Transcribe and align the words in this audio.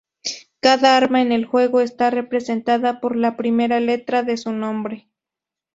Cada 0.61 0.97
arma 0.97 1.21
en 1.21 1.31
el 1.31 1.45
juego 1.45 1.79
está 1.79 2.09
representada 2.09 2.99
por 3.01 3.15
la 3.15 3.37
primera 3.37 3.79
letra 3.79 4.23
de 4.23 4.35
su 4.35 4.51
nombre. 4.51 5.07